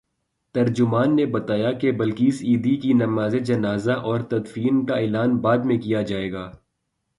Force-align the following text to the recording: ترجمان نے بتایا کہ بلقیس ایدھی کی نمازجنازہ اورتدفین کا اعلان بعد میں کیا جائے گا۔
ترجمان 0.55 1.15
نے 1.15 1.25
بتایا 1.25 1.71
کہ 1.71 1.91
بلقیس 1.91 2.41
ایدھی 2.41 2.75
کی 2.77 2.93
نمازجنازہ 2.93 3.91
اورتدفین 3.91 4.85
کا 4.85 4.95
اعلان 4.95 5.37
بعد 5.37 5.57
میں 5.57 5.77
کیا 5.77 6.01
جائے 6.01 6.31
گا۔ 6.31 6.51